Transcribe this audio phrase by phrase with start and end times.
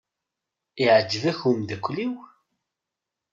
[0.83, 2.15] Iɛjeb-ak umeddakel-iw?